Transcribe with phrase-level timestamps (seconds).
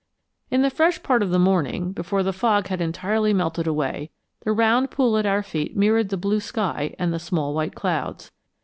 [0.49, 4.51] In the fresh part of the morning, before the fog had entirely melted away, the
[4.51, 8.31] round pool at our feet mirrored the blue sky and the small white clouds.